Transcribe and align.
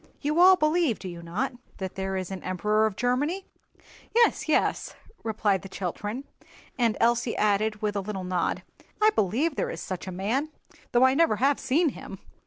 You 0.19 0.39
all 0.39 0.55
believe, 0.55 0.97
do 0.97 1.07
you 1.07 1.21
not, 1.21 1.53
that 1.77 1.93
there 1.93 2.17
is 2.17 2.31
an 2.31 2.41
Emperor 2.41 2.87
of 2.87 2.95
Germany?" 2.95 3.45
"Yes, 4.15 4.49
yes," 4.49 4.95
replied 5.23 5.61
the 5.61 5.69
children: 5.69 6.23
and 6.75 6.97
Elsie 6.99 7.37
added 7.37 7.83
with 7.83 7.95
a 7.95 8.01
little 8.01 8.23
nod, 8.23 8.63
"I 8.99 9.11
believe 9.11 9.55
there 9.57 9.69
is 9.69 9.79
such 9.79 10.07
a 10.07 10.11
man, 10.11 10.49
though 10.91 11.03
I 11.05 11.13
never 11.13 11.35
have 11.35 11.59
seen 11.59 11.89
him." 11.89 12.17